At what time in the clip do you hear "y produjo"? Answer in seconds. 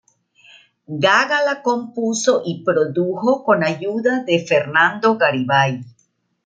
2.43-3.43